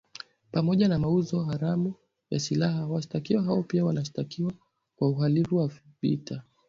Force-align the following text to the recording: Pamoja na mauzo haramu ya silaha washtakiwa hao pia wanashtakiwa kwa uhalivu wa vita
Pamoja 0.51 0.87
na 0.87 0.99
mauzo 0.99 1.43
haramu 1.43 1.93
ya 2.29 2.39
silaha 2.39 2.87
washtakiwa 2.87 3.43
hao 3.43 3.63
pia 3.63 3.85
wanashtakiwa 3.85 4.53
kwa 4.95 5.07
uhalivu 5.09 5.55
wa 5.57 5.71
vita 6.01 6.43